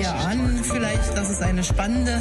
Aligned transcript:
Ja, 0.00 0.12
an 0.28 0.60
vielleicht, 0.62 1.16
dass 1.16 1.30
es 1.30 1.40
eine 1.42 1.62
spannende. 1.62 2.20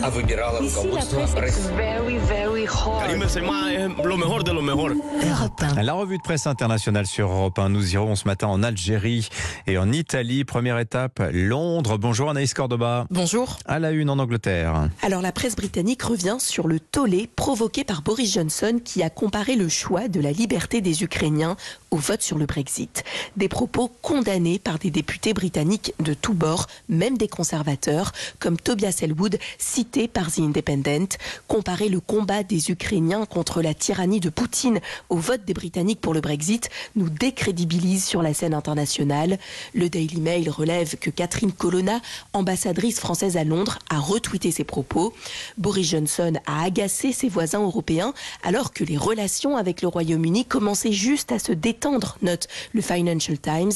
Very, 1.75 2.19
very 2.27 2.67
hot. 2.67 4.05
lo 4.05 4.17
mejor 4.17 4.43
de 4.43 4.51
lo 4.51 4.61
mejor. 4.61 4.91
Europe 4.91 5.63
1. 5.63 5.81
La 5.81 5.93
revue 5.93 6.17
de 6.17 6.23
presse 6.23 6.47
internationale 6.47 7.05
sur 7.05 7.29
Europe 7.29 7.57
1. 7.57 7.69
Nous 7.69 7.93
irons 7.93 8.15
ce 8.15 8.25
matin 8.25 8.47
en 8.47 8.61
Algérie 8.63 9.29
et 9.67 9.77
en 9.77 9.91
Italie. 9.91 10.43
Première 10.43 10.79
étape, 10.79 11.21
Londres. 11.31 11.97
Bonjour 11.97 12.29
Anaïs 12.29 12.53
Cordoba. 12.53 13.05
Bonjour. 13.09 13.57
À 13.65 13.79
la 13.79 13.91
une 13.91 14.09
en 14.09 14.19
Angleterre. 14.19 14.89
Alors 15.01 15.21
la 15.21 15.31
presse 15.31 15.55
britannique 15.55 16.03
revient 16.03 16.37
sur 16.39 16.67
le 16.67 16.79
tollé 16.79 17.29
provoqué 17.35 17.83
par 17.83 18.01
Boris 18.01 18.33
Johnson 18.33 18.79
qui 18.83 19.01
a 19.03 19.09
comparé 19.09 19.55
le 19.55 19.69
choix 19.69 20.07
de 20.07 20.21
la 20.21 20.31
liberté 20.31 20.81
des 20.81 21.03
Ukrainiens 21.03 21.57
au 21.91 21.97
vote 21.97 22.21
sur 22.21 22.37
le 22.37 22.45
Brexit. 22.45 23.03
Des 23.37 23.47
propos 23.47 23.91
condamnés 24.01 24.59
par 24.59 24.77
des 24.77 24.91
députés 24.91 25.33
britanniques 25.33 25.78
de 25.99 26.13
tous 26.13 26.33
bords, 26.33 26.67
même 26.87 27.17
des 27.17 27.27
conservateurs, 27.27 28.11
comme 28.39 28.57
Tobias 28.57 28.99
Elwood, 29.01 29.37
cité 29.57 30.07
par 30.07 30.31
The 30.31 30.39
Independent. 30.39 31.17
Comparer 31.47 31.89
le 31.89 31.99
combat 31.99 32.43
des 32.43 32.71
Ukrainiens 32.71 33.25
contre 33.25 33.61
la 33.61 33.73
tyrannie 33.73 34.19
de 34.19 34.29
Poutine 34.29 34.79
au 35.09 35.17
vote 35.17 35.45
des 35.45 35.53
Britanniques 35.53 36.01
pour 36.01 36.13
le 36.13 36.21
Brexit 36.21 36.69
nous 36.95 37.09
décrédibilise 37.09 38.05
sur 38.05 38.21
la 38.21 38.33
scène 38.33 38.53
internationale. 38.53 39.37
Le 39.73 39.89
Daily 39.89 40.19
Mail 40.19 40.49
relève 40.49 40.97
que 40.97 41.09
Catherine 41.09 41.51
Colonna, 41.51 41.99
ambassadrice 42.33 42.99
française 42.99 43.37
à 43.37 43.43
Londres, 43.43 43.79
a 43.89 43.99
retweeté 43.99 44.51
ces 44.51 44.63
propos. 44.63 45.13
Boris 45.57 45.89
Johnson 45.89 46.33
a 46.45 46.63
agacé 46.63 47.11
ses 47.13 47.29
voisins 47.29 47.61
européens 47.61 48.13
alors 48.43 48.73
que 48.73 48.83
les 48.83 48.97
relations 48.97 49.57
avec 49.57 49.81
le 49.81 49.87
Royaume-Uni 49.87 50.45
commençaient 50.45 50.91
juste 50.91 51.31
à 51.31 51.39
se 51.39 51.51
détendre, 51.51 52.17
note 52.21 52.47
le 52.73 52.81
Financial 52.81 53.37
Times, 53.37 53.71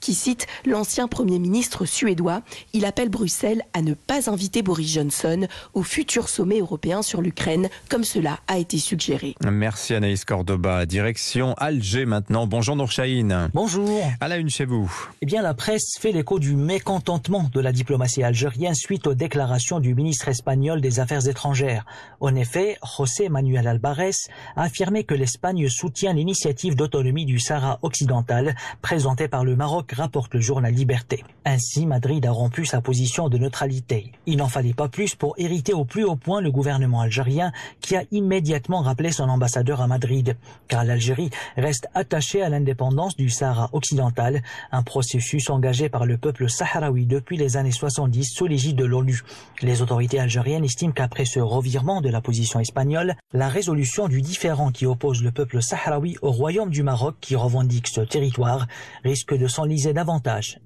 qui 0.00 0.14
cite 0.14 0.46
l'ancien 0.64 1.08
Premier 1.08 1.38
ministre 1.38 1.47
suédois. 1.84 2.42
Il 2.72 2.84
appelle 2.84 3.08
Bruxelles 3.08 3.62
à 3.72 3.82
ne 3.82 3.94
pas 3.94 4.30
inviter 4.30 4.62
Boris 4.62 4.92
Johnson 4.92 5.46
au 5.74 5.82
futur 5.82 6.28
sommet 6.28 6.60
européen 6.60 7.02
sur 7.02 7.20
l'Ukraine, 7.20 7.68
comme 7.88 8.04
cela 8.04 8.38
a 8.46 8.58
été 8.58 8.78
suggéré. 8.78 9.34
Merci 9.44 9.94
Anaïs 9.94 10.24
Cordoba. 10.24 10.86
Direction 10.86 11.54
Alger 11.54 12.06
maintenant. 12.06 12.46
Bonjour 12.46 12.76
Nourchaïn. 12.76 13.50
Bonjour. 13.54 14.02
À 14.20 14.28
la 14.28 14.36
une 14.36 14.50
chez 14.50 14.64
vous. 14.64 14.90
Eh 15.22 15.26
bien, 15.26 15.42
la 15.42 15.54
presse 15.54 15.98
fait 15.98 16.12
l'écho 16.12 16.38
du 16.38 16.54
mécontentement 16.54 17.50
de 17.52 17.60
la 17.60 17.72
diplomatie 17.72 18.22
algérienne 18.22 18.74
suite 18.74 19.06
aux 19.06 19.14
déclarations 19.14 19.80
du 19.80 19.94
ministre 19.94 20.28
espagnol 20.28 20.80
des 20.80 21.00
Affaires 21.00 21.28
étrangères. 21.28 21.84
En 22.20 22.34
effet, 22.34 22.78
José 22.96 23.28
Manuel 23.28 23.66
Alvarez 23.66 24.10
a 24.56 24.62
affirmé 24.62 25.04
que 25.04 25.14
l'Espagne 25.14 25.68
soutient 25.68 26.12
l'initiative 26.12 26.74
d'autonomie 26.74 27.24
du 27.24 27.38
Sahara 27.38 27.78
occidental 27.82 28.54
présentée 28.82 29.28
par 29.28 29.44
le 29.44 29.56
Maroc, 29.56 29.92
rapporte 29.92 30.34
le 30.34 30.40
journal 30.40 30.72
Liberté. 30.72 31.24
Ainsi, 31.50 31.86
Madrid 31.86 32.26
a 32.26 32.30
rompu 32.30 32.66
sa 32.66 32.82
position 32.82 33.30
de 33.30 33.38
neutralité. 33.38 34.12
Il 34.26 34.36
n'en 34.36 34.48
fallait 34.48 34.74
pas 34.74 34.90
plus 34.90 35.14
pour 35.14 35.32
hériter 35.38 35.72
au 35.72 35.86
plus 35.86 36.04
haut 36.04 36.14
point 36.14 36.42
le 36.42 36.50
gouvernement 36.50 37.00
algérien 37.00 37.52
qui 37.80 37.96
a 37.96 38.02
immédiatement 38.10 38.82
rappelé 38.82 39.12
son 39.12 39.30
ambassadeur 39.30 39.80
à 39.80 39.86
Madrid, 39.86 40.36
car 40.68 40.84
l'Algérie 40.84 41.30
reste 41.56 41.88
attachée 41.94 42.42
à 42.42 42.50
l'indépendance 42.50 43.16
du 43.16 43.30
Sahara 43.30 43.70
occidental, 43.72 44.42
un 44.72 44.82
processus 44.82 45.48
engagé 45.48 45.88
par 45.88 46.04
le 46.04 46.18
peuple 46.18 46.50
sahraoui 46.50 47.06
depuis 47.06 47.38
les 47.38 47.56
années 47.56 47.72
70 47.72 48.24
sous 48.26 48.46
l'égide 48.46 48.76
de 48.76 48.84
l'ONU. 48.84 49.22
Les 49.62 49.80
autorités 49.80 50.20
algériennes 50.20 50.66
estiment 50.66 50.92
qu'après 50.92 51.24
ce 51.24 51.40
revirement 51.40 52.02
de 52.02 52.10
la 52.10 52.20
position 52.20 52.60
espagnole, 52.60 53.16
la 53.32 53.48
résolution 53.48 54.08
du 54.08 54.20
différend 54.20 54.70
qui 54.70 54.84
oppose 54.84 55.22
le 55.22 55.32
peuple 55.32 55.62
sahraoui 55.62 56.18
au 56.20 56.30
royaume 56.30 56.68
du 56.68 56.82
Maroc 56.82 57.16
qui 57.22 57.36
revendique 57.36 57.88
ce 57.88 58.02
territoire 58.02 58.66
risque 59.02 59.34
de 59.34 59.48
s'enliser 59.48 59.94
davantage, 59.94 60.60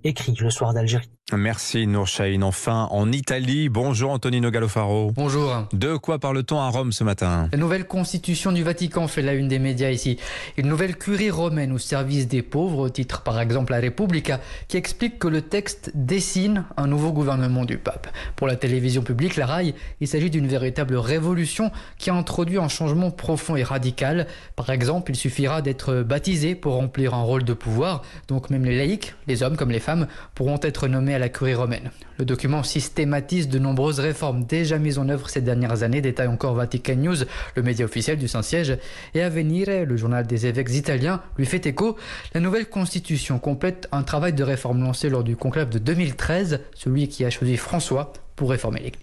d'Algérie. 0.73 1.11
Merci 1.37 1.87
Nourchaïn. 1.87 2.43
Enfin, 2.43 2.89
en 2.91 3.11
Italie. 3.11 3.69
Bonjour 3.69 4.11
Antonino 4.11 4.51
Gallofaro. 4.51 5.13
Bonjour. 5.13 5.67
De 5.73 5.97
quoi 5.97 6.19
parle-t-on 6.19 6.61
à 6.61 6.69
Rome 6.69 6.93
ce 6.93 7.05
matin? 7.05 7.49
La 7.53 7.59
nouvelle 7.59 7.87
constitution 7.87 8.53
du 8.53 8.63
Vatican 8.63 9.09
fait 9.09 9.23
la 9.23 9.33
une 9.33 9.49
des 9.49 9.59
médias 9.59 9.91
ici. 9.91 10.19
Une 10.59 10.69
nouvelle 10.69 10.97
curie 10.97 11.31
romaine 11.31 11.73
au 11.73 11.79
service 11.79 12.29
des 12.29 12.43
pauvres, 12.43 12.79
au 12.79 12.89
titre 12.91 13.23
par 13.23 13.41
exemple 13.41 13.73
La 13.73 13.81
Repubblica, 13.81 14.41
qui 14.69 14.77
explique 14.77 15.19
que 15.19 15.29
le 15.29 15.41
texte 15.41 15.91
dessine 15.95 16.65
un 16.77 16.87
nouveau 16.87 17.13
gouvernement 17.13 17.65
du 17.65 17.79
pape. 17.79 18.09
Pour 18.37 18.47
la 18.47 18.57
télévision 18.57 19.03
publique, 19.03 19.37
la 19.37 19.47
RAI, 19.47 19.75
il 20.01 20.09
s'agit 20.09 20.29
d'une 20.29 20.49
véritable 20.49 20.97
révolution 20.97 21.71
qui 21.97 22.11
a 22.11 22.15
introduit 22.15 22.59
un 22.59 22.69
changement 22.69 23.11
profond 23.11 23.57
et 23.57 23.63
radical. 23.63 24.27
Par 24.55 24.69
exemple, 24.69 25.13
il 25.13 25.17
suffira 25.17 25.63
d'être 25.63 26.03
baptisé 26.03 26.55
pour 26.55 26.75
remplir 26.75 27.15
un 27.15 27.23
rôle 27.23 27.45
de 27.45 27.55
pouvoir, 27.55 28.03
donc 28.29 28.51
même 28.51 28.67
les 28.67 28.77
laïcs, 28.77 29.15
les 29.27 29.43
hommes 29.43 29.57
comme 29.57 29.71
les 29.71 29.81
femmes, 29.81 30.09
pourront 30.35 30.59
être 30.63 30.89
nommés 30.89 31.15
à 31.15 31.19
la 31.19 31.29
curie 31.29 31.55
romaine. 31.55 31.91
Le 32.19 32.25
document 32.25 32.63
systématise 32.63 33.49
de 33.49 33.59
nombreuses 33.59 34.01
réformes 34.01 34.45
déjà 34.45 34.79
mises 34.79 34.99
en 34.99 35.09
œuvre 35.09 35.29
ces 35.29 35.41
dernières 35.41 35.83
années, 35.83 36.01
détaille 36.01 36.29
encore 36.29 36.55
Vatican 36.55 36.97
News, 36.97 37.17
le 37.57 37.63
média 37.63 37.85
officiel 37.85 38.19
du 38.19 38.29
Saint-Siège, 38.29 38.79
et 39.15 39.23
Avvenire, 39.23 39.87
le 39.87 39.97
journal 39.97 40.27
des 40.27 40.47
évêques 40.47 40.75
italiens, 40.75 41.23
lui 41.39 41.47
fait 41.47 41.67
écho. 41.67 41.97
La 42.35 42.41
nouvelle 42.41 42.69
constitution 42.69 43.39
complète 43.39 43.89
un 43.93 44.03
travail 44.03 44.33
de 44.33 44.45
réforme 44.45 44.83
lancé 44.83 45.09
lors 45.09 45.25
du 45.25 45.37
conclave 45.37 45.71
de 45.71 45.79
2013, 45.79 46.61
celui 46.75 47.09
qui 47.09 47.25
a 47.25 47.31
choisi 47.31 47.57
François 47.57 48.13
pour 48.37 48.51
réformer 48.51 48.81
l'Église. 48.81 49.01